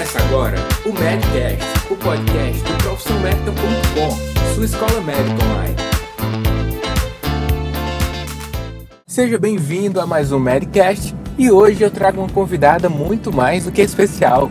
Começa 0.00 0.18
agora 0.22 0.56
o 0.86 0.92
Medcast, 0.94 1.92
o 1.92 1.96
podcast 1.96 2.62
do 2.62 2.82
profissionalmedica.com, 2.82 4.54
sua 4.54 4.64
escola 4.64 5.00
médica 5.02 5.44
online. 5.44 5.76
Seja 9.06 9.38
bem-vindo 9.38 10.00
a 10.00 10.06
mais 10.06 10.32
um 10.32 10.38
Medcast 10.38 11.14
e 11.36 11.50
hoje 11.50 11.82
eu 11.82 11.90
trago 11.90 12.22
uma 12.22 12.30
convidada 12.30 12.88
muito 12.88 13.30
mais 13.30 13.66
do 13.66 13.72
que 13.72 13.82
especial. 13.82 14.50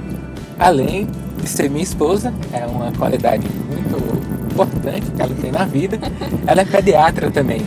Além 0.60 1.08
de 1.42 1.50
ser 1.50 1.68
minha 1.68 1.84
esposa, 1.84 2.32
é 2.54 2.68
uma 2.68 2.92
qualidade 2.92 3.48
muito 3.50 4.54
importante 4.54 5.10
que 5.10 5.20
ela 5.20 5.34
tem 5.34 5.52
na 5.52 5.66
vida, 5.66 5.98
ela 6.46 6.62
é 6.62 6.66
pediatra 6.66 7.32
também. 7.32 7.66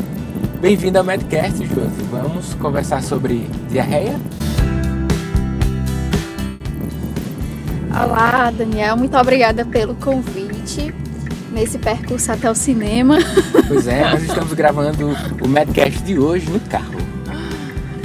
Bem-vindo 0.61 0.99
ao 0.99 1.05
Medcast, 1.05 1.59
Josi. 1.67 2.03
Vamos 2.13 2.55
conversar 2.55 3.03
sobre 3.03 3.51
diarreia? 3.69 4.21
Olá, 7.95 8.51
Daniel. 8.51 8.97
Muito 8.97 9.17
obrigada 9.17 9.65
pelo 9.67 9.95
convite 9.95 10.95
nesse 11.53 11.79
percurso 11.79 12.33
até 12.33 12.51
o 12.51 12.55
cinema. 12.55 13.19
Pois 13.69 13.87
é, 13.87 14.03
nós 14.11 14.23
estamos 14.23 14.55
gravando 14.55 15.15
o 15.43 15.49
Medcast 15.49 16.03
de 16.03 16.19
hoje 16.19 16.49
no 16.51 16.59
carro. 16.61 17.03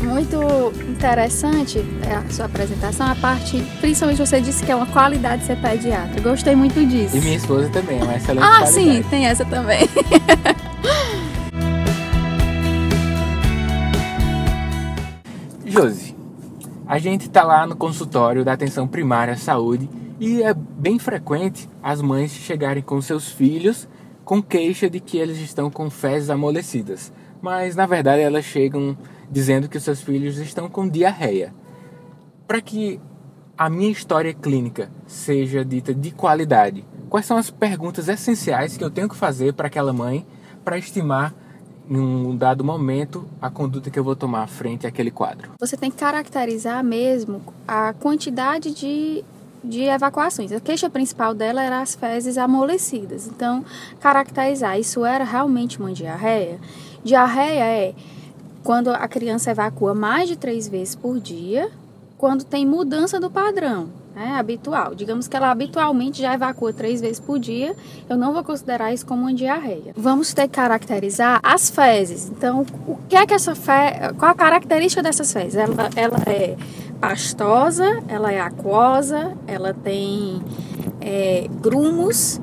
Muito 0.03 0.73
interessante 0.89 1.83
a 2.05 2.23
sua 2.31 2.45
apresentação, 2.45 3.07
a 3.07 3.15
parte, 3.15 3.61
principalmente 3.79 4.19
você 4.19 4.41
disse 4.41 4.63
que 4.63 4.71
é 4.71 4.75
uma 4.75 4.85
qualidade 4.87 5.45
ser 5.45 5.57
pediatra. 5.57 6.21
Gostei 6.21 6.55
muito 6.55 6.85
disso. 6.85 7.15
E 7.15 7.21
minha 7.21 7.37
esposa 7.37 7.69
também, 7.69 7.99
é 7.99 8.03
uma 8.03 8.15
excelente 8.15 8.43
ah, 8.43 8.59
qualidade. 8.59 8.73
sim, 8.73 9.03
tem 9.09 9.25
essa 9.25 9.45
também. 9.45 9.87
Josi, 15.65 16.06
a 16.87 16.97
gente 16.97 17.27
está 17.27 17.43
lá 17.43 17.67
no 17.67 17.75
consultório 17.75 18.45
da 18.45 18.53
atenção 18.53 18.87
primária 18.87 19.33
à 19.33 19.37
saúde 19.37 19.89
e 20.19 20.41
é 20.41 20.53
bem 20.53 20.97
frequente 20.97 21.69
as 21.83 22.01
mães 22.01 22.31
chegarem 22.31 22.81
com 22.81 23.01
seus 23.01 23.29
filhos 23.29 23.87
com 24.23 24.41
queixa 24.41 24.89
de 24.89 24.99
que 24.99 25.17
eles 25.17 25.37
estão 25.37 25.69
com 25.69 25.89
fezes 25.89 26.29
amolecidas. 26.29 27.11
Mas 27.41 27.75
na 27.75 27.85
verdade 27.85 28.21
elas 28.21 28.45
chegam 28.45 28.97
dizendo 29.29 29.67
que 29.67 29.79
seus 29.79 30.01
filhos 30.01 30.37
estão 30.37 30.69
com 30.69 30.87
diarreia. 30.87 31.53
Para 32.47 32.61
que 32.61 33.01
a 33.57 33.69
minha 33.69 33.91
história 33.91 34.33
clínica 34.33 34.89
seja 35.05 35.65
dita 35.65 35.93
de 35.93 36.11
qualidade, 36.11 36.85
quais 37.09 37.25
são 37.25 37.35
as 37.35 37.49
perguntas 37.49 38.07
essenciais 38.07 38.77
que 38.77 38.83
eu 38.83 38.89
tenho 38.89 39.09
que 39.09 39.15
fazer 39.15 39.53
para 39.53 39.67
aquela 39.67 39.91
mãe 39.91 40.25
para 40.63 40.77
estimar 40.77 41.33
em 41.89 41.97
um 41.97 42.35
dado 42.35 42.63
momento 42.63 43.27
a 43.41 43.49
conduta 43.49 43.89
que 43.89 43.97
eu 43.97 44.03
vou 44.03 44.15
tomar 44.15 44.47
frente 44.47 44.85
àquele 44.85 45.11
quadro. 45.11 45.51
Você 45.59 45.77
tem 45.77 45.89
que 45.89 45.97
caracterizar 45.97 46.83
mesmo 46.83 47.41
a 47.67 47.93
quantidade 47.93 48.73
de, 48.73 49.23
de 49.63 49.83
evacuações. 49.83 50.51
A 50.51 50.59
queixa 50.59 50.89
principal 50.89 51.33
dela 51.33 51.63
era 51.63 51.81
as 51.81 51.95
fezes 51.95 52.37
amolecidas. 52.37 53.27
Então, 53.27 53.63
caracterizar 53.99 54.79
isso 54.79 55.05
era 55.05 55.23
realmente 55.23 55.79
uma 55.79 55.93
diarreia. 55.93 56.59
Diarreia 57.03 57.63
é 57.63 57.95
quando 58.63 58.89
a 58.89 59.07
criança 59.07 59.51
evacua 59.51 59.93
mais 59.93 60.27
de 60.27 60.35
três 60.35 60.67
vezes 60.67 60.93
por 60.93 61.19
dia, 61.19 61.71
quando 62.17 62.43
tem 62.43 62.65
mudança 62.65 63.19
do 63.19 63.29
padrão 63.29 63.89
né, 64.17 64.33
habitual. 64.35 64.95
Digamos 64.95 65.27
que 65.27 65.37
ela 65.37 65.51
habitualmente 65.51 66.21
já 66.23 66.33
evacua 66.33 66.73
três 66.73 66.99
vezes 66.99 67.19
por 67.19 67.37
dia, 67.37 67.75
eu 68.09 68.17
não 68.17 68.33
vou 68.33 68.43
considerar 68.43 68.91
isso 68.91 69.05
como 69.05 69.21
uma 69.21 69.33
diarreia. 69.33 69.93
Vamos 69.95 70.33
ter 70.33 70.47
que 70.47 70.55
caracterizar 70.55 71.39
as 71.43 71.69
fezes. 71.69 72.27
Então, 72.27 72.65
o 72.87 72.97
que 73.07 73.15
é 73.15 73.27
que 73.27 73.33
essa 73.35 73.53
fe... 73.53 74.15
qual 74.17 74.31
a 74.31 74.33
característica 74.33 75.03
dessas 75.03 75.31
fezes? 75.31 75.55
Ela, 75.55 75.89
ela 75.95 76.17
é 76.25 76.57
pastosa, 76.99 78.03
ela 78.07 78.31
é 78.31 78.41
aquosa, 78.41 79.37
ela 79.45 79.71
tem 79.71 80.41
é, 80.99 81.47
grumos, 81.61 82.41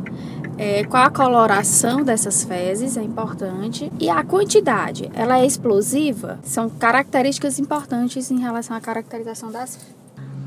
é, 0.56 0.84
qual 0.84 1.02
a 1.02 1.10
coloração 1.10 2.04
dessas 2.04 2.44
fezes 2.44 2.96
é 2.96 3.02
importante 3.02 3.90
e 3.98 4.08
a 4.08 4.22
quantidade, 4.22 5.10
ela 5.12 5.40
é 5.40 5.44
explosiva, 5.44 6.38
são 6.44 6.70
características 6.70 7.58
importantes 7.58 8.30
em 8.30 8.38
relação 8.38 8.76
à 8.76 8.80
caracterização 8.80 9.50
das 9.50 9.74
fezes. 9.74 10.03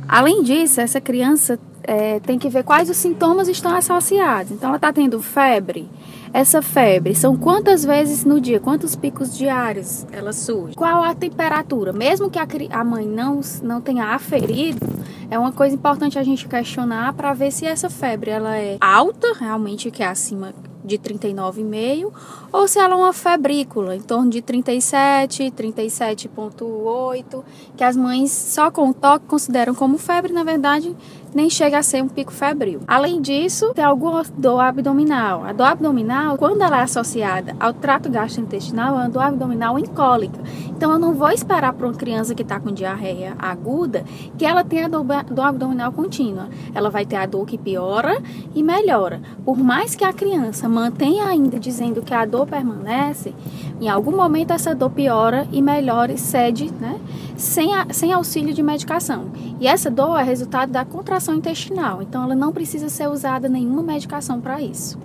Além 0.07 0.41
disso, 0.41 0.79
essa 0.79 1.01
criança 1.01 1.59
é, 1.83 2.19
tem 2.19 2.39
que 2.39 2.49
ver 2.49 2.63
quais 2.63 2.89
os 2.89 2.97
sintomas 2.97 3.47
estão 3.47 3.75
associados. 3.75 4.51
Então, 4.51 4.69
ela 4.69 4.77
está 4.77 4.93
tendo 4.93 5.21
febre. 5.21 5.89
Essa 6.33 6.61
febre 6.61 7.15
são 7.15 7.37
quantas 7.37 7.83
vezes 7.83 8.25
no 8.25 8.39
dia, 8.39 8.59
quantos 8.59 8.95
picos 8.95 9.35
diários 9.35 10.05
ela 10.11 10.33
surge? 10.33 10.75
Qual 10.75 11.03
a 11.03 11.15
temperatura? 11.15 11.93
Mesmo 11.93 12.29
que 12.29 12.37
a, 12.37 12.47
a 12.71 12.83
mãe 12.83 13.07
não, 13.07 13.39
não 13.63 13.81
tenha 13.81 14.07
aferido, 14.07 14.85
é 15.31 15.39
uma 15.39 15.51
coisa 15.51 15.75
importante 15.75 16.19
a 16.19 16.23
gente 16.23 16.47
questionar 16.47 17.13
para 17.13 17.33
ver 17.33 17.51
se 17.51 17.65
essa 17.65 17.89
febre 17.89 18.29
ela 18.29 18.57
é 18.57 18.77
alta, 18.81 19.33
realmente 19.33 19.89
que 19.89 20.03
é 20.03 20.07
acima 20.07 20.53
de 20.87 20.97
39,5, 20.97 22.11
ou 22.51 22.67
se 22.67 22.79
ela 22.79 22.93
é 22.93 22.97
uma 22.97 23.13
febrícula, 23.13 23.95
em 23.95 24.01
torno 24.01 24.29
de 24.29 24.41
37, 24.41 25.51
37,8, 25.51 27.43
que 27.75 27.83
as 27.83 27.95
mães 27.95 28.31
só 28.31 28.71
com 28.71 28.89
o 28.89 28.93
toque 28.93 29.27
consideram 29.27 29.75
como 29.75 29.97
febre, 29.97 30.33
na 30.33 30.43
verdade 30.43 30.95
nem 31.33 31.49
chega 31.49 31.77
a 31.77 31.83
ser 31.83 32.01
um 32.01 32.07
pico 32.07 32.31
febril. 32.31 32.81
Além 32.87 33.21
disso, 33.21 33.73
tem 33.73 33.83
alguma 33.83 34.23
dor 34.37 34.59
abdominal. 34.59 35.43
A 35.43 35.51
dor 35.51 35.65
abdominal, 35.65 36.37
quando 36.37 36.61
ela 36.61 36.79
é 36.79 36.83
associada 36.83 37.55
ao 37.59 37.73
trato 37.73 38.09
gastrointestinal, 38.09 38.95
é 38.95 39.01
uma 39.01 39.09
dor 39.09 39.23
abdominal 39.23 39.77
incólica. 39.77 40.39
Então, 40.69 40.91
eu 40.91 40.99
não 40.99 41.13
vou 41.13 41.29
esperar 41.29 41.73
para 41.73 41.87
uma 41.87 41.93
criança 41.93 42.33
que 42.33 42.43
está 42.43 42.59
com 42.59 42.71
diarreia 42.71 43.35
aguda 43.39 44.03
que 44.37 44.45
ela 44.45 44.63
tenha 44.63 44.87
dor, 44.87 45.05
dor 45.29 45.45
abdominal 45.45 45.91
contínua. 45.91 46.47
Ela 46.73 46.89
vai 46.89 47.05
ter 47.05 47.17
a 47.17 47.25
dor 47.25 47.45
que 47.45 47.57
piora 47.57 48.21
e 48.55 48.63
melhora. 48.63 49.21
Por 49.43 49.57
mais 49.57 49.95
que 49.95 50.05
a 50.05 50.13
criança 50.13 50.69
mantenha 50.69 51.25
ainda 51.25 51.59
dizendo 51.59 52.01
que 52.01 52.13
a 52.13 52.25
dor 52.25 52.47
permanece, 52.47 53.33
em 53.81 53.89
algum 53.89 54.15
momento 54.15 54.51
essa 54.51 54.73
dor 54.73 54.91
piora 54.91 55.47
e 55.51 55.61
melhora 55.61 56.13
e 56.13 56.17
cede, 56.17 56.71
né? 56.79 56.99
Sem, 57.35 57.75
a, 57.75 57.87
sem 57.91 58.11
auxílio 58.11 58.53
de 58.53 58.63
medicação. 58.63 59.25
E 59.59 59.67
essa 59.67 59.91
dor 59.91 60.19
é 60.19 60.23
resultado 60.23 60.71
da 60.71 60.83
contração 60.83 61.16
intestinal, 61.35 62.01
então 62.01 62.23
ela 62.23 62.35
não 62.35 62.51
precisa 62.51 62.89
ser 62.89 63.07
usada 63.07 63.47
nenhuma 63.49 63.83
medicação 63.83 64.39
para 64.39 64.61
isso. 64.61 64.97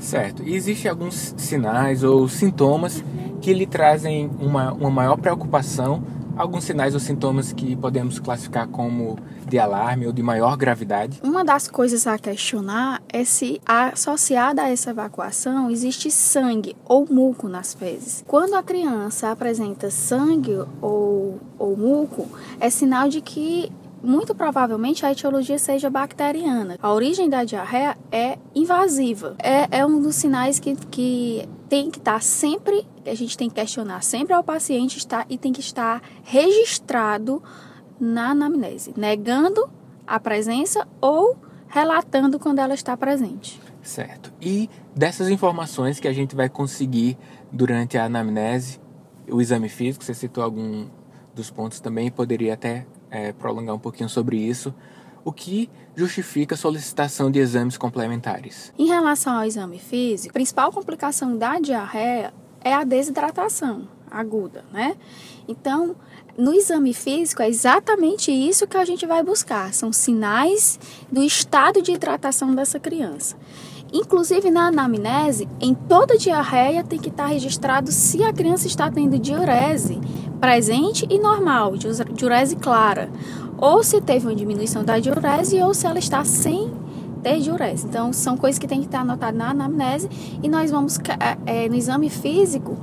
Certo. 0.00 0.42
E 0.42 0.54
existem 0.54 0.90
alguns 0.90 1.34
sinais 1.36 2.04
ou 2.04 2.28
sintomas 2.28 3.02
que 3.40 3.52
lhe 3.52 3.66
trazem 3.66 4.30
uma, 4.40 4.72
uma 4.72 4.90
maior 4.90 5.16
preocupação 5.16 6.02
alguns 6.38 6.64
sinais 6.64 6.94
ou 6.94 7.00
sintomas 7.00 7.52
que 7.52 7.74
podemos 7.74 8.20
classificar 8.20 8.68
como 8.68 9.18
de 9.46 9.58
alarme 9.58 10.06
ou 10.06 10.12
de 10.12 10.22
maior 10.22 10.56
gravidade? 10.56 11.20
Uma 11.24 11.44
das 11.44 11.66
coisas 11.66 12.06
a 12.06 12.16
questionar 12.16 13.02
é 13.08 13.24
se 13.24 13.60
associada 13.66 14.62
a 14.62 14.70
essa 14.70 14.90
evacuação 14.90 15.70
existe 15.70 16.10
sangue 16.10 16.76
ou 16.84 17.06
muco 17.10 17.48
nas 17.48 17.74
fezes. 17.74 18.22
Quando 18.26 18.54
a 18.54 18.62
criança 18.62 19.30
apresenta 19.30 19.90
sangue 19.90 20.64
ou, 20.80 21.40
ou 21.58 21.76
muco, 21.76 22.28
é 22.60 22.70
sinal 22.70 23.08
de 23.08 23.20
que 23.20 23.72
muito 24.02 24.34
provavelmente 24.34 25.04
a 25.04 25.12
etiologia 25.12 25.58
seja 25.58 25.90
bacteriana. 25.90 26.78
A 26.80 26.92
origem 26.92 27.28
da 27.28 27.44
diarreia 27.44 27.96
é 28.10 28.38
invasiva. 28.54 29.36
É, 29.38 29.78
é 29.78 29.86
um 29.86 30.00
dos 30.00 30.16
sinais 30.16 30.58
que, 30.58 30.74
que 30.76 31.48
tem 31.68 31.90
que 31.90 31.98
estar 31.98 32.22
sempre, 32.22 32.86
a 33.06 33.14
gente 33.14 33.36
tem 33.36 33.48
que 33.48 33.56
questionar 33.56 34.02
sempre 34.02 34.32
ao 34.32 34.42
paciente 34.42 34.98
está, 34.98 35.26
e 35.28 35.36
tem 35.36 35.52
que 35.52 35.60
estar 35.60 36.02
registrado 36.22 37.42
na 38.00 38.30
anamnese, 38.30 38.94
negando 38.96 39.68
a 40.06 40.18
presença 40.18 40.86
ou 41.00 41.36
relatando 41.68 42.38
quando 42.38 42.60
ela 42.60 42.74
está 42.74 42.96
presente. 42.96 43.60
Certo. 43.82 44.32
E 44.40 44.68
dessas 44.94 45.28
informações 45.28 46.00
que 46.00 46.08
a 46.08 46.12
gente 46.12 46.34
vai 46.34 46.48
conseguir 46.48 47.18
durante 47.52 47.98
a 47.98 48.04
anamnese, 48.04 48.80
o 49.30 49.40
exame 49.40 49.68
físico, 49.68 50.04
você 50.04 50.14
citou 50.14 50.42
algum 50.42 50.86
dos 51.34 51.50
pontos 51.50 51.80
também, 51.80 52.10
poderia 52.10 52.54
até 52.54 52.86
é, 53.10 53.32
prolongar 53.32 53.74
um 53.74 53.78
pouquinho 53.78 54.08
sobre 54.08 54.36
isso. 54.36 54.74
O 55.24 55.32
que 55.32 55.68
justifica 55.94 56.54
a 56.54 56.58
solicitação 56.58 57.30
de 57.30 57.38
exames 57.38 57.76
complementares? 57.76 58.72
Em 58.78 58.86
relação 58.86 59.36
ao 59.36 59.44
exame 59.44 59.78
físico, 59.78 60.30
a 60.30 60.34
principal 60.34 60.72
complicação 60.72 61.36
da 61.36 61.58
diarreia 61.58 62.32
é 62.62 62.72
a 62.72 62.84
desidratação 62.84 63.88
aguda, 64.10 64.64
né? 64.72 64.96
Então, 65.46 65.96
no 66.36 66.54
exame 66.54 66.94
físico 66.94 67.42
é 67.42 67.48
exatamente 67.48 68.30
isso 68.30 68.66
que 68.66 68.76
a 68.76 68.84
gente 68.84 69.04
vai 69.06 69.22
buscar, 69.22 69.74
são 69.74 69.92
sinais 69.92 70.78
do 71.10 71.22
estado 71.22 71.82
de 71.82 71.92
hidratação 71.92 72.54
dessa 72.54 72.78
criança. 72.78 73.36
Inclusive 73.92 74.50
na 74.50 74.66
anamnese, 74.66 75.48
em 75.60 75.74
toda 75.74 76.18
diarreia 76.18 76.84
tem 76.84 76.98
que 76.98 77.08
estar 77.08 77.26
registrado 77.26 77.90
se 77.90 78.22
a 78.22 78.32
criança 78.32 78.66
está 78.66 78.90
tendo 78.90 79.18
diurese 79.18 79.98
presente 80.40 81.06
e 81.08 81.18
normal, 81.18 81.74
diurese 82.12 82.56
clara, 82.56 83.08
ou 83.56 83.82
se 83.82 84.00
teve 84.00 84.26
uma 84.26 84.34
diminuição 84.34 84.84
da 84.84 84.98
diurese 84.98 85.60
ou 85.62 85.74
se 85.74 85.86
ela 85.86 85.98
está 85.98 86.24
sem 86.24 86.70
ter 87.22 87.40
diurese. 87.40 87.86
Então, 87.86 88.12
são 88.12 88.36
coisas 88.36 88.58
que 88.58 88.68
tem 88.68 88.80
que 88.80 88.86
estar 88.86 89.00
anotadas 89.00 89.36
na 89.36 89.50
anamnese 89.50 90.08
e 90.42 90.48
nós 90.48 90.70
vamos, 90.70 90.98
é, 91.46 91.68
no 91.68 91.74
exame 91.74 92.08
físico, 92.08 92.76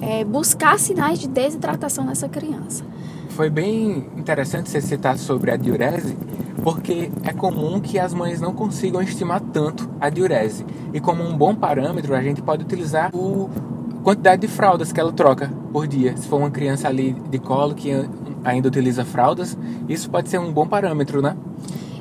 é, 0.00 0.24
buscar 0.24 0.78
sinais 0.78 1.18
de 1.18 1.28
desidratação 1.28 2.04
nessa 2.04 2.28
criança. 2.28 2.84
Foi 3.30 3.50
bem 3.50 4.06
interessante 4.16 4.70
você 4.70 4.80
citar 4.80 5.18
sobre 5.18 5.50
a 5.50 5.56
diurese, 5.56 6.16
porque 6.64 7.10
é 7.22 7.32
comum 7.34 7.78
que 7.78 7.98
as 7.98 8.14
mães 8.14 8.40
não 8.40 8.54
consigam 8.54 9.02
estimar 9.02 9.38
tanto 9.38 9.86
a 10.00 10.08
diurese. 10.08 10.64
E 10.94 10.98
como 10.98 11.22
um 11.22 11.36
bom 11.36 11.54
parâmetro, 11.54 12.14
a 12.14 12.22
gente 12.22 12.40
pode 12.40 12.64
utilizar 12.64 13.14
o 13.14 13.50
quantidade 14.02 14.40
de 14.40 14.48
fraldas 14.48 14.90
que 14.90 14.98
ela 14.98 15.12
troca 15.12 15.52
por 15.70 15.86
dia. 15.86 16.16
Se 16.16 16.26
for 16.26 16.38
uma 16.38 16.50
criança 16.50 16.88
ali 16.88 17.12
de 17.12 17.38
colo 17.38 17.74
que 17.74 17.90
ainda 18.42 18.68
utiliza 18.68 19.04
fraldas, 19.04 19.58
isso 19.86 20.08
pode 20.08 20.30
ser 20.30 20.38
um 20.38 20.50
bom 20.50 20.66
parâmetro, 20.66 21.20
né? 21.20 21.36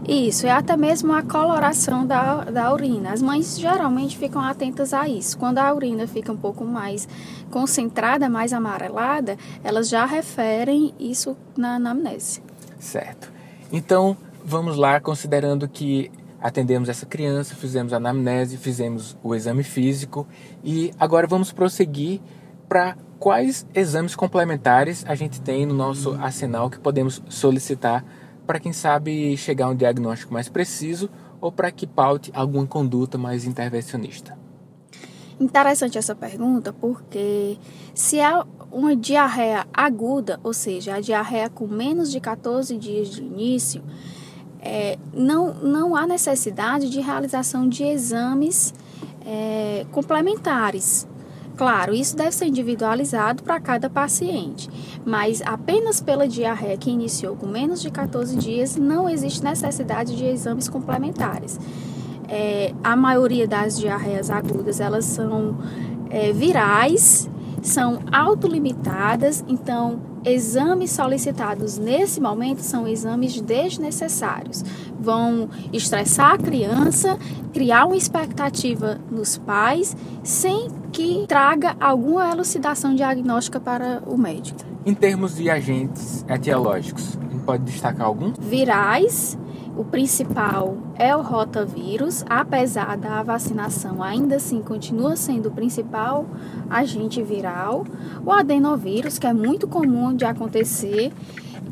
Isso, 0.07 0.45
e 0.45 0.49
até 0.49 0.77
mesmo 0.77 1.11
a 1.11 1.23
coloração 1.23 2.05
da, 2.05 2.45
da 2.45 2.73
urina. 2.73 3.11
As 3.11 3.21
mães 3.21 3.59
geralmente 3.59 4.17
ficam 4.17 4.41
atentas 4.41 4.93
a 4.93 5.09
isso. 5.09 5.37
Quando 5.37 5.57
a 5.57 5.73
urina 5.73 6.07
fica 6.07 6.31
um 6.31 6.37
pouco 6.37 6.63
mais 6.63 7.07
concentrada, 7.51 8.29
mais 8.29 8.53
amarelada, 8.53 9.37
elas 9.61 9.89
já 9.89 10.05
referem 10.05 10.93
isso 10.97 11.35
na 11.57 11.75
anamnese. 11.75 12.41
Certo. 12.79 13.31
Então, 13.71 14.15
vamos 14.43 14.77
lá, 14.77 14.99
considerando 14.99 15.67
que 15.67 16.11
atendemos 16.41 16.89
essa 16.89 17.05
criança, 17.05 17.55
fizemos 17.55 17.93
a 17.93 17.97
anamnese, 17.97 18.57
fizemos 18.57 19.17
o 19.23 19.33
exame 19.33 19.63
físico 19.63 20.27
e 20.63 20.91
agora 20.99 21.25
vamos 21.25 21.51
prosseguir 21.51 22.19
para 22.67 22.97
quais 23.17 23.65
exames 23.73 24.15
complementares 24.15 25.05
a 25.07 25.15
gente 25.15 25.39
tem 25.39 25.65
no 25.65 25.73
nosso 25.73 26.11
arsenal 26.15 26.69
que 26.69 26.79
podemos 26.79 27.23
solicitar 27.29 28.03
para 28.45 28.59
quem 28.59 28.73
sabe 28.73 29.37
chegar 29.37 29.67
a 29.67 29.69
um 29.69 29.75
diagnóstico 29.75 30.33
mais 30.33 30.49
preciso 30.49 31.09
ou 31.39 31.51
para 31.51 31.71
que 31.71 31.87
paute 31.87 32.31
alguma 32.33 32.67
conduta 32.67 33.17
mais 33.17 33.45
intervencionista. 33.45 34.37
Interessante 35.39 35.97
essa 35.97 36.13
pergunta 36.13 36.73
porque 36.73 37.57
se 37.93 38.19
há 38.19 38.45
uma 38.71 38.95
diarreia 38.95 39.65
aguda, 39.73 40.39
ou 40.43 40.53
seja, 40.53 40.95
a 40.95 40.99
diarreia 40.99 41.49
com 41.49 41.67
menos 41.67 42.11
de 42.11 42.19
14 42.19 42.77
dias 42.77 43.09
de 43.09 43.21
início, 43.21 43.83
é, 44.63 44.97
não, 45.13 45.53
não 45.55 45.95
há 45.95 46.07
necessidade 46.07 46.89
de 46.89 47.01
realização 47.01 47.67
de 47.67 47.83
exames 47.83 48.73
é, 49.25 49.85
complementares. 49.91 51.05
Claro, 51.57 51.93
isso 51.93 52.15
deve 52.15 52.31
ser 52.31 52.45
individualizado 52.45 53.43
para 53.43 53.59
cada 53.59 53.89
paciente, 53.89 54.67
mas 55.05 55.41
apenas 55.41 56.01
pela 56.01 56.27
diarreia 56.27 56.77
que 56.77 56.89
iniciou 56.89 57.35
com 57.35 57.45
menos 57.45 57.79
de 57.81 57.91
14 57.91 58.35
dias, 58.37 58.75
não 58.75 59.07
existe 59.07 59.43
necessidade 59.43 60.15
de 60.15 60.25
exames 60.25 60.67
complementares. 60.67 61.59
É, 62.27 62.73
a 62.83 62.95
maioria 62.95 63.47
das 63.47 63.77
diarreias 63.77 64.31
agudas, 64.31 64.79
elas 64.79 65.05
são 65.05 65.57
é, 66.09 66.31
virais, 66.31 67.29
são 67.61 67.99
autolimitadas, 68.11 69.43
então 69.47 69.99
exames 70.25 70.91
solicitados 70.91 71.77
nesse 71.77 72.19
momento 72.21 72.59
são 72.59 72.87
exames 72.87 73.39
desnecessários. 73.41 74.63
Vão 74.99 75.49
estressar 75.71 76.33
a 76.33 76.37
criança, 76.37 77.17
criar 77.53 77.85
uma 77.85 77.97
expectativa 77.97 78.99
nos 79.11 79.37
pais, 79.37 79.95
sem 80.23 80.69
que 80.93 81.25
traga 81.27 81.75
alguma 81.79 82.31
elucidação 82.31 82.93
diagnóstica 82.93 83.59
para 83.59 84.03
o 84.05 84.15
médico. 84.15 84.59
Em 84.85 84.93
termos 84.93 85.35
de 85.35 85.49
agentes 85.49 86.23
etiológicos, 86.29 87.17
pode 87.45 87.63
destacar 87.63 88.05
algum? 88.05 88.31
Virais, 88.39 89.37
o 89.75 89.83
principal 89.83 90.77
é 90.95 91.15
o 91.15 91.21
rotavírus, 91.21 92.23
apesar 92.29 92.95
da 92.95 93.23
vacinação, 93.23 94.03
ainda 94.03 94.35
assim 94.35 94.61
continua 94.61 95.15
sendo 95.15 95.49
o 95.49 95.51
principal 95.51 96.25
agente 96.69 97.21
viral. 97.23 97.85
O 98.23 98.31
adenovírus, 98.31 99.17
que 99.17 99.25
é 99.25 99.33
muito 99.33 99.67
comum 99.67 100.15
de 100.15 100.25
acontecer 100.25 101.11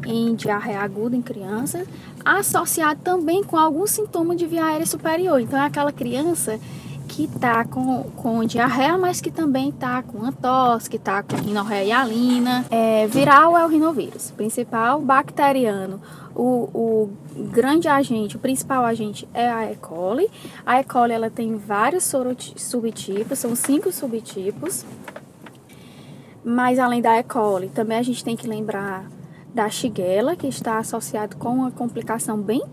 em 0.05 0.33
diarreia 0.33 0.81
aguda 0.81 1.15
em 1.15 1.21
crianças, 1.21 1.87
associado 2.25 2.99
também 3.03 3.43
com 3.43 3.55
algum 3.55 3.85
sintoma 3.85 4.35
de 4.35 4.47
via 4.47 4.65
aérea 4.65 4.85
superior. 4.85 5.39
Então, 5.39 5.59
é 5.59 5.65
aquela 5.65 5.91
criança 5.91 6.59
que 7.11 7.25
está 7.25 7.65
com, 7.65 8.03
com 8.15 8.45
diarreia, 8.45 8.97
mas 8.97 9.19
que 9.19 9.29
também 9.29 9.67
está 9.67 10.01
com 10.01 10.25
a 10.25 10.31
tosse, 10.31 10.89
que 10.89 10.95
está 10.95 11.21
com 11.21 11.35
rinorreia 11.35 11.83
hialina. 11.83 12.65
É, 12.71 13.05
viral 13.05 13.57
é 13.57 13.65
o 13.65 13.67
rinovírus, 13.67 14.31
principal 14.31 15.01
bacteriano. 15.01 16.01
O, 16.33 16.69
o 16.73 17.11
grande 17.51 17.89
agente, 17.89 18.37
o 18.37 18.39
principal 18.39 18.85
agente 18.85 19.27
é 19.33 19.51
a 19.51 19.69
E. 19.69 19.75
coli. 19.75 20.29
A 20.65 20.79
E. 20.79 20.85
coli 20.85 21.11
ela 21.11 21.29
tem 21.29 21.57
vários 21.57 22.09
subtipos, 22.55 23.37
são 23.37 23.57
cinco 23.57 23.91
subtipos. 23.91 24.85
Mas 26.45 26.79
além 26.79 27.01
da 27.01 27.19
E. 27.19 27.23
coli, 27.23 27.67
também 27.67 27.97
a 27.97 28.03
gente 28.03 28.23
tem 28.23 28.37
que 28.37 28.47
lembrar 28.47 29.05
da 29.53 29.67
Shigella, 29.67 30.37
que 30.37 30.47
está 30.47 30.77
associado 30.77 31.35
com 31.35 31.49
uma 31.49 31.71
complicação 31.71 32.37
bem 32.37 32.63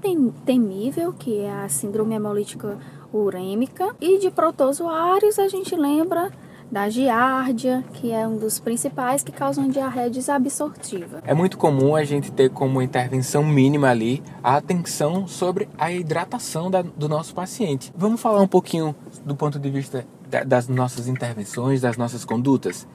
temível, 0.47 1.13
que 1.13 1.41
é 1.41 1.51
a 1.51 1.69
síndrome 1.69 2.15
hemolítica 2.15 2.79
urêmica. 3.13 3.95
E 4.01 4.19
de 4.19 4.31
protozoários 4.31 5.39
a 5.39 5.49
gente 5.49 5.75
lembra 5.75 6.31
da 6.71 6.89
giardia, 6.89 7.83
que 7.95 8.13
é 8.13 8.27
um 8.27 8.37
dos 8.37 8.59
principais 8.59 9.23
que 9.23 9.33
causam 9.33 9.69
diarreia 9.69 10.11
desabsortiva. 10.11 11.23
É 11.25 11.33
muito 11.33 11.57
comum 11.57 11.97
a 11.97 12.05
gente 12.05 12.31
ter 12.31 12.51
como 12.51 12.83
intervenção 12.83 13.43
mínima 13.43 13.89
ali 13.89 14.23
a 14.43 14.57
atenção 14.57 15.27
sobre 15.27 15.69
a 15.79 15.91
hidratação 15.91 16.71
da, 16.71 16.83
do 16.83 17.09
nosso 17.09 17.35
paciente. 17.35 17.93
Vamos 17.97 18.21
falar 18.21 18.43
um 18.43 18.49
pouquinho 18.49 18.95
do 19.25 19.35
ponto 19.35 19.59
de 19.59 19.71
vista 19.71 20.07
da, 20.29 20.45
das 20.45 20.69
nossas 20.69 21.09
intervenções, 21.09 21.81
das 21.81 21.97
nossas 21.97 22.25
condutas? 22.25 22.87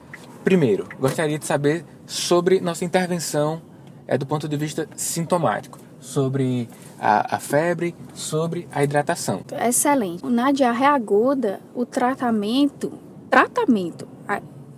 Primeiro, 0.44 0.86
gostaria 1.00 1.38
de 1.38 1.46
saber 1.46 1.84
sobre 2.06 2.60
nossa 2.60 2.84
intervenção 2.84 3.60
é, 4.06 4.16
do 4.16 4.26
ponto 4.26 4.48
de 4.48 4.56
vista 4.56 4.88
sintomático 4.94 5.83
sobre 6.04 6.68
a, 7.00 7.36
a, 7.36 7.40
febre, 7.40 7.94
sobre 8.14 8.68
a 8.70 8.84
hidratação. 8.84 9.40
Excelente. 9.66 10.24
Na 10.26 10.52
diarreia 10.52 10.92
aguda, 10.92 11.60
o 11.74 11.86
tratamento, 11.86 12.92
tratamento, 13.30 14.06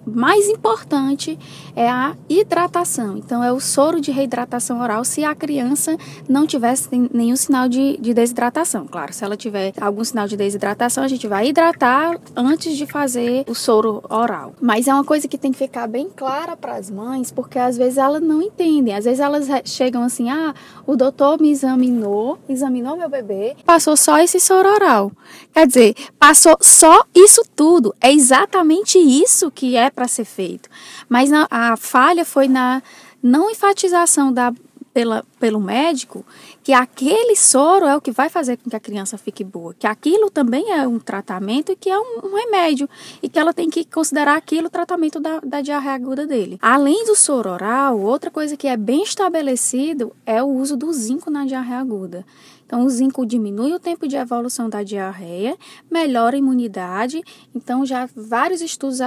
mais 0.07 0.49
importante 0.49 1.39
é 1.75 1.89
a 1.89 2.17
hidratação. 2.29 3.17
Então, 3.17 3.43
é 3.43 3.53
o 3.53 3.61
soro 3.61 4.01
de 4.01 4.11
reidratação 4.11 4.81
oral 4.81 5.05
se 5.05 5.25
a 5.25 5.35
criança 5.35 5.97
não 6.29 6.47
tivesse 6.47 6.89
nenhum 7.13 7.37
sinal 7.37 7.69
de, 7.69 7.97
de 7.99 8.15
desidratação. 8.15 8.87
Claro, 8.87 9.13
se 9.13 9.25
ela 9.25 9.37
tiver 9.37 9.73
algum 9.81 10.05
sinal 10.05 10.29
de 10.29 10.37
desidratação, 10.37 11.03
a 11.03 11.09
gente 11.09 11.27
vai 11.27 11.49
hidratar 11.49 12.19
antes 12.37 12.77
de 12.77 12.87
fazer 12.87 13.45
o 13.49 13.55
soro 13.55 14.03
oral. 14.09 14.55
Mas 14.61 14.87
é 14.87 14.95
uma 14.95 15.05
coisa 15.05 15.27
que 15.27 15.37
tem 15.37 15.53
que 15.53 15.59
ficar 15.59 15.87
bem 15.87 16.09
clara 16.15 16.57
para 16.57 16.75
as 16.75 16.91
mães, 16.91 17.31
porque 17.31 17.59
às 17.59 17.77
vezes 17.77 17.99
elas 17.99 18.23
não 18.23 18.41
entendem. 18.41 18.95
Às 18.95 19.05
vezes 19.05 19.21
elas 19.21 19.49
chegam 19.65 20.03
assim: 20.03 20.31
ah, 20.31 20.55
o 20.87 20.97
doutor 20.97 21.41
me 21.41 21.51
examinou, 21.51 22.39
examinou 22.49 22.97
meu 22.97 23.09
bebê, 23.09 23.57
passou 23.65 23.97
só 23.97 24.19
esse 24.19 24.39
soro 24.39 24.69
oral. 24.69 25.13
Quer 25.53 25.67
dizer, 25.67 25.95
passou 26.19 26.57
só 26.61 27.05
isso 27.15 27.43
tudo. 27.55 27.95
É 28.01 28.13
exatamente 28.13 28.99
isso 28.99 29.51
que 29.51 29.77
é 29.77 29.91
para 29.97 30.07
ser 30.07 30.27
feito. 30.27 30.69
Mas 31.09 31.33
a, 31.33 31.49
a 31.51 31.77
falha 31.77 32.25
foi 32.25 32.47
na 32.47 32.83
não 33.23 33.51
enfatização 33.51 34.33
da, 34.33 34.53
pela, 34.97 35.23
pelo 35.39 35.61
médico 35.61 36.25
que 36.65 36.73
aquele 36.73 37.37
soro 37.37 37.85
é 37.85 37.95
o 37.95 38.01
que 38.01 38.11
vai 38.11 38.31
fazer 38.31 38.57
com 38.57 38.71
que 38.71 38.77
a 38.77 38.81
criança 38.81 39.19
fique 39.19 39.45
boa, 39.45 39.75
que 39.75 39.87
aquilo 39.87 40.31
também 40.31 40.73
é 40.73 40.89
um 40.89 40.99
tratamento 40.99 41.71
e 41.71 41.77
que 41.77 41.91
é 41.91 41.99
um, 41.99 42.21
um 42.25 42.35
remédio 42.35 42.89
e 43.23 43.29
que 43.29 43.39
ela 43.39 43.53
tem 43.53 43.69
que 43.69 43.85
considerar 43.85 44.35
aquilo 44.35 44.69
o 44.69 44.71
tratamento 44.71 45.21
da, 45.21 45.39
da 45.41 45.61
diarreia 45.61 45.97
aguda 45.97 46.27
dele. 46.27 46.59
Além 46.63 47.05
do 47.05 47.15
soro 47.15 47.51
oral, 47.51 48.01
outra 48.01 48.31
coisa 48.31 48.57
que 48.57 48.67
é 48.67 48.75
bem 48.75 49.03
estabelecido 49.03 50.17
é 50.25 50.43
o 50.43 50.47
uso 50.47 50.79
do 50.79 50.91
zinco 50.95 51.31
na 51.31 51.45
diarreia 51.45 51.79
aguda. 51.79 52.25
Então, 52.65 52.85
o 52.85 52.91
zinco 52.91 53.25
diminui 53.25 53.75
o 53.75 53.79
tempo 53.79 54.09
de 54.09 54.17
evolução 54.17 54.69
da 54.69 54.83
diarreia, 54.83 55.57
melhora 55.89 56.35
a 56.35 56.39
imunidade. 56.39 57.23
Então, 57.55 57.87
já 57.87 58.09
vários 58.17 58.61
estudos 58.61 58.99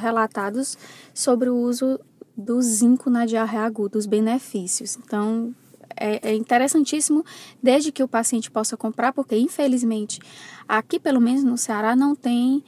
relatados 0.00 0.78
sobre 1.12 1.48
o 1.48 1.56
uso 1.56 1.98
do 2.36 2.60
zinco 2.62 3.10
na 3.10 3.26
diarreia 3.26 3.64
aguda, 3.64 3.98
os 3.98 4.06
benefícios. 4.06 4.98
Então, 5.04 5.54
é, 5.96 6.30
é, 6.30 6.34
interessantíssimo 6.34 7.24
desde 7.62 7.92
que 7.92 8.02
o 8.02 8.08
paciente 8.08 8.50
possa 8.50 8.76
comprar, 8.76 9.12
porque 9.12 9.36
infelizmente 9.36 10.20
aqui, 10.66 10.98
pelo 10.98 11.20
menos 11.20 11.44
no 11.44 11.58
Ceará, 11.58 11.94
não 11.94 12.14
tem 12.14 12.62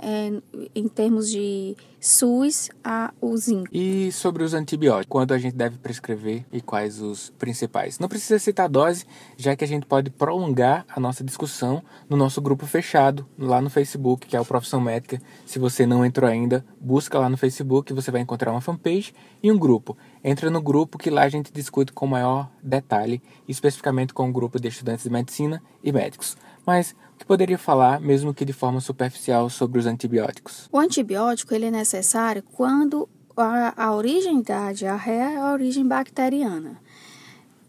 é, 0.00 0.32
em 0.74 0.88
termos 0.88 1.30
de 1.30 1.76
SUS 2.00 2.70
a 2.82 3.12
o 3.20 3.36
zinco. 3.36 3.68
E 3.72 4.12
sobre 4.12 4.44
os 4.44 4.54
antibióticos, 4.54 5.08
quando 5.08 5.32
a 5.32 5.38
gente 5.38 5.56
deve 5.56 5.78
prescrever 5.78 6.44
e 6.52 6.60
quais 6.60 7.00
os 7.00 7.30
principais? 7.30 7.98
Não 7.98 8.08
precisa 8.08 8.38
citar 8.38 8.66
a 8.66 8.68
dose, 8.68 9.04
já 9.36 9.56
que 9.56 9.64
a 9.64 9.68
gente 9.68 9.86
pode 9.86 10.10
prolongar 10.10 10.86
a 10.88 11.00
nossa 11.00 11.24
discussão 11.24 11.82
no 12.08 12.16
nosso 12.16 12.40
grupo 12.40 12.66
fechado, 12.66 13.26
lá 13.38 13.60
no 13.60 13.68
Facebook, 13.68 14.26
que 14.26 14.36
é 14.36 14.40
o 14.40 14.44
Profissão 14.44 14.80
Médica. 14.80 15.20
Se 15.44 15.58
você 15.58 15.86
não 15.86 16.04
entrou 16.04 16.30
ainda, 16.30 16.64
busca 16.80 17.18
lá 17.18 17.28
no 17.28 17.36
Facebook, 17.36 17.92
você 17.92 18.10
vai 18.10 18.20
encontrar 18.20 18.52
uma 18.52 18.60
fanpage 18.60 19.12
e 19.42 19.50
um 19.50 19.58
grupo. 19.58 19.96
Entra 20.22 20.50
no 20.50 20.62
grupo 20.62 20.98
que 20.98 21.10
lá 21.10 21.22
a 21.22 21.28
gente 21.28 21.52
discute 21.52 21.92
com 21.92 22.06
maior 22.06 22.48
detalhe, 22.62 23.20
especificamente 23.48 24.14
com 24.14 24.24
o 24.24 24.26
um 24.26 24.32
grupo 24.32 24.60
de 24.60 24.68
estudantes 24.68 25.04
de 25.04 25.10
medicina 25.10 25.62
e 25.82 25.92
médicos. 25.92 26.36
Mas 26.66 26.94
que 27.18 27.26
poderia 27.26 27.58
falar, 27.58 28.00
mesmo 28.00 28.32
que 28.32 28.44
de 28.44 28.52
forma 28.52 28.80
superficial, 28.80 29.50
sobre 29.50 29.78
os 29.78 29.86
antibióticos? 29.86 30.68
O 30.72 30.78
antibiótico 30.78 31.54
ele 31.54 31.66
é 31.66 31.70
necessário 31.70 32.42
quando 32.52 33.08
a, 33.36 33.74
a 33.76 33.94
origem 33.94 34.40
da 34.40 34.72
diarreia 34.72 35.30
é 35.32 35.36
a 35.36 35.52
origem 35.52 35.86
bacteriana. 35.86 36.80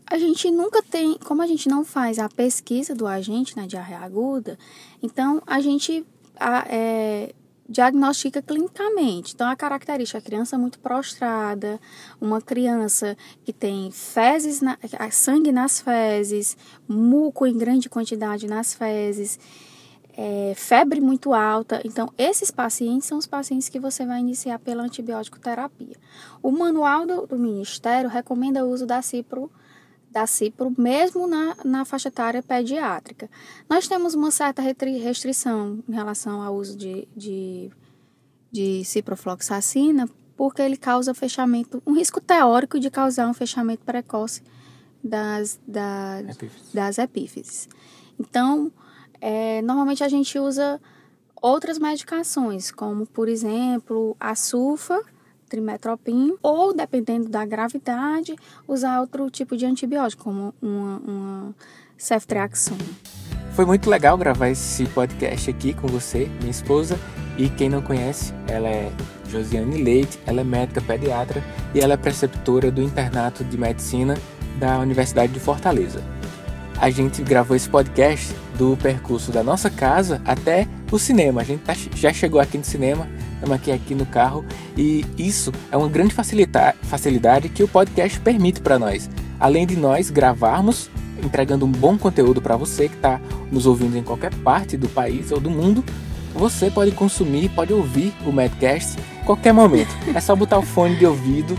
a 0.06 0.18
gente 0.18 0.50
nunca 0.50 0.82
tem, 0.82 1.18
como 1.20 1.42
a 1.42 1.48
gente 1.48 1.68
não 1.68 1.84
faz 1.84 2.18
a 2.18 2.30
pesquisa 2.30 2.96
do 2.96 3.06
agente 3.06 3.56
na 3.58 3.68
diarreia 3.68 4.00
aguda, 4.00 4.58
então 5.04 5.42
a 5.46 5.60
gente 5.60 6.06
a, 6.40 6.66
é, 6.70 7.34
diagnostica 7.70 8.42
clinicamente. 8.42 9.34
Então, 9.36 9.48
a 9.48 9.56
característica, 9.56 10.18
a 10.18 10.22
criança 10.22 10.58
muito 10.58 10.80
prostrada, 10.80 11.80
uma 12.20 12.42
criança 12.42 13.16
que 13.46 13.54
tem 13.54 13.92
fezes, 13.92 14.60
na, 14.60 14.78
sangue 15.12 15.52
nas 15.52 15.80
fezes, 15.80 16.58
muco 16.88 17.46
em 17.46 17.56
grande 17.56 17.88
quantidade 17.88 18.48
nas 18.48 18.74
fezes, 18.74 19.40
é, 20.18 20.54
febre 20.56 21.00
muito 21.00 21.32
alta. 21.32 21.80
Então, 21.86 22.12
esses 22.18 22.50
pacientes 22.50 23.08
são 23.08 23.20
os 23.20 23.28
pacientes 23.28 23.70
que 23.70 23.80
você 23.80 24.04
vai 24.06 24.20
iniciar 24.20 24.58
pela 24.58 24.84
antibiótico 24.84 25.40
terapia. 25.40 25.96
O 26.42 26.52
manual 26.52 27.06
do, 27.06 27.28
do 27.28 27.38
Ministério 27.38 28.10
recomenda 28.10 28.66
o 28.66 28.70
uso 28.70 28.88
da 28.88 29.02
cipro 29.04 29.52
da 30.12 30.26
cipro, 30.26 30.74
mesmo 30.78 31.28
na, 31.28 31.56
na 31.64 31.86
faixa 31.86 32.08
etária 32.08 32.42
pediátrica. 32.42 33.30
Nós 33.70 33.88
temos 33.88 34.14
uma 34.16 34.32
certa 34.32 34.62
restrição 34.62 35.84
em 35.88 35.94
relação 35.94 36.42
ao 36.42 36.56
uso 36.56 36.76
de, 36.76 37.08
de, 37.16 37.70
de 38.52 38.84
ciprofloxacina, 38.84 40.10
porque 40.36 40.62
ele 40.62 40.78
causa 40.78 41.14
fechamento, 41.14 41.84
um 41.86 41.94
risco 41.94 42.20
teórico 42.20 42.80
de 42.80 42.90
causar 42.90 43.28
um 43.28 43.34
fechamento 43.34 43.84
precoce 43.84 44.42
das, 45.04 45.60
das, 45.68 46.30
epífises. 46.30 46.74
das 46.74 46.98
epífises. 46.98 47.70
Então, 48.20 48.72
é, 49.22 49.62
normalmente 49.62 50.04
a 50.04 50.10
gente 50.10 50.40
usa 50.40 50.82
outras 51.42 51.78
medicações, 51.78 52.72
como, 52.72 53.06
por 53.06 53.28
exemplo, 53.30 54.16
a 54.20 54.36
sulfa, 54.36 55.02
trimetropin, 55.50 56.36
ou, 56.42 56.74
dependendo 56.74 57.28
da 57.28 57.44
gravidade, 57.44 58.36
usar 58.68 59.02
outro 59.02 59.30
tipo 59.30 59.58
de 59.58 59.66
antibiótico, 59.66 60.24
como 60.24 60.54
uma, 60.62 60.98
uma 61.00 61.56
ceftriaxona. 61.98 62.80
Foi 63.54 63.66
muito 63.66 63.90
legal 63.90 64.18
gravar 64.18 64.50
esse 64.50 64.86
podcast 64.86 65.50
aqui 65.50 65.74
com 65.74 65.88
você, 65.88 66.30
minha 66.40 66.52
esposa. 66.52 66.98
E 67.38 67.50
quem 67.50 67.70
não 67.70 67.82
conhece, 67.82 68.34
ela 68.48 68.68
é 68.68 68.92
Josiane 69.30 69.82
Leite, 69.82 70.20
ela 70.26 70.42
é 70.42 70.44
médica 70.44 70.82
pediatra 70.82 71.44
e 71.74 71.80
ela 71.80 71.94
é 71.94 71.98
preceptora 71.98 72.72
do 72.72 72.82
internato 72.82 73.44
de 73.44 73.58
medicina 73.58 74.18
da 74.60 74.80
Universidade 74.80 75.32
de 75.32 75.40
Fortaleza. 75.40 76.04
A 76.78 76.90
gente 76.90 77.22
gravou 77.22 77.56
esse 77.56 77.70
podcast 77.70 78.34
do 78.58 78.78
percurso 78.78 79.32
da 79.32 79.44
nossa 79.44 79.70
casa 79.70 80.22
até 80.26 80.68
o 80.92 80.98
cinema. 80.98 81.42
A 81.42 81.44
gente 81.44 81.62
tá, 81.62 81.74
já 81.96 82.12
chegou 82.14 82.40
aqui 82.40 82.58
no 82.58 82.64
cinema, 82.64 83.08
estamos 83.40 83.56
aqui, 83.56 83.72
aqui 83.72 83.96
no 83.96 84.06
carro 84.06 84.46
e 84.78 85.06
isso 85.18 85.52
é 85.72 85.78
uma 85.78 85.88
grande 85.88 86.14
facilidade 86.14 87.50
que 87.50 87.64
o 87.64 87.68
podcast 87.68 88.20
permite 88.20 88.62
para 88.62 88.78
nós. 88.78 89.10
Além 89.40 89.66
de 89.66 89.76
nós 89.76 90.10
gravarmos, 90.10 90.90
entregando 91.24 91.66
um 91.66 91.72
bom 91.72 91.98
conteúdo 91.98 92.42
para 92.42 92.58
você 92.58 92.90
que 92.90 92.96
está 92.96 93.20
nos 93.52 93.66
ouvindo 93.66 93.98
em 93.98 94.04
qualquer 94.04 94.34
parte 94.36 94.78
do 94.78 94.90
país 94.90 95.32
ou 95.32 95.40
do 95.40 95.50
mundo, 95.50 95.84
você 96.34 96.70
pode 96.70 96.92
consumir, 96.92 97.50
pode 97.50 97.74
ouvir 97.74 98.14
o 98.26 98.32
Madcast 98.32 98.98
qualquer 99.26 99.54
momento. 99.54 99.96
É 100.14 100.20
só 100.20 100.36
botar 100.36 100.60
o 100.60 100.62
fone 100.62 100.96
de 100.98 101.06
ouvido, 101.06 101.58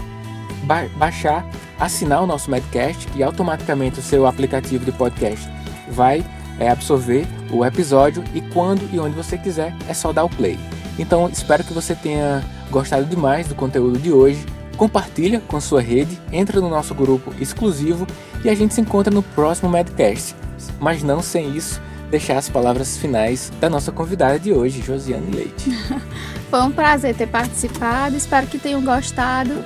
ba 0.65 0.87
baixar, 0.97 1.47
assinar 1.79 2.23
o 2.23 2.27
nosso 2.27 2.51
Madcast 2.51 3.09
e 3.17 3.23
automaticamente 3.23 3.99
o 3.99 4.03
seu 4.03 4.27
aplicativo 4.27 4.85
de 4.85 4.93
podcast 4.93 5.49
vai 5.91 6.25
é 6.59 6.69
absorver 6.69 7.27
o 7.51 7.65
episódio 7.65 8.23
e 8.35 8.41
quando 8.41 8.87
e 8.93 9.01
onde 9.01 9.17
você 9.17 9.39
quiser 9.39 9.75
é 9.89 9.95
só 9.95 10.13
dar 10.13 10.25
o 10.25 10.29
play. 10.29 10.59
Então 10.99 11.29
espero 11.29 11.65
que 11.65 11.73
você 11.73 11.95
tenha 11.95 12.45
gostado 12.71 13.05
demais 13.05 13.49
do 13.49 13.55
conteúdo 13.55 13.99
de 13.99 14.13
hoje. 14.13 14.45
Compartilha 14.77 15.41
com 15.41 15.61
sua 15.61 15.81
rede, 15.81 16.19
entra 16.33 16.61
no 16.61 16.71
nosso 16.71 16.95
grupo 16.95 17.35
exclusivo 17.39 18.07
e 18.43 18.49
a 18.49 18.55
gente 18.55 18.75
se 18.75 18.81
encontra 18.81 19.13
no 19.13 19.23
próximo 19.23 19.69
Madcast. 19.69 20.35
Mas 20.79 21.03
não 21.03 21.23
sem 21.23 21.55
isso, 21.55 21.81
deixar 22.11 22.39
as 22.39 22.49
palavras 22.49 22.97
finais 22.97 23.53
da 23.61 23.69
nossa 23.69 23.93
convidada 23.93 24.39
de 24.39 24.53
hoje, 24.53 24.83
Josiane 24.83 25.31
Leite. 25.31 25.71
Foi 26.51 26.61
um 26.63 26.73
prazer 26.73 27.15
ter 27.15 27.29
participado, 27.29 28.17
espero 28.17 28.47
que 28.47 28.59
tenham 28.59 28.83
gostado. 28.83 29.63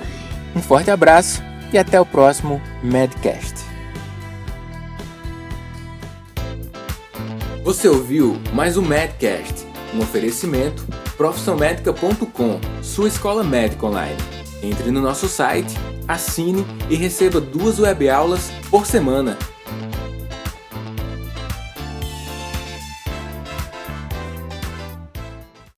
Um 0.55 0.61
forte 0.61 0.91
abraço 0.91 1.41
e 1.73 1.77
até 1.77 1.99
o 1.99 2.05
próximo 2.05 2.61
Madcast. 2.83 3.55
Você 7.63 7.87
ouviu 7.87 8.39
mais 8.53 8.77
um 8.77 8.83
Medcast, 8.83 9.65
um 9.93 9.99
oferecimento 9.99 10.85
profissionmedica.com, 11.17 12.59
sua 12.81 13.07
escola 13.07 13.43
médica 13.43 13.85
online. 13.85 14.17
Entre 14.61 14.91
no 14.91 15.01
nosso 15.01 15.27
site, 15.27 15.75
assine 16.07 16.65
e 16.89 16.95
receba 16.95 17.39
duas 17.39 17.79
web 17.79 18.09
aulas 18.09 18.51
por 18.69 18.85
semana 18.85 19.37